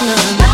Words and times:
na 0.00 0.49